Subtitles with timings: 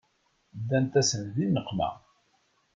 [0.59, 1.89] Ddant-asen di nneqma.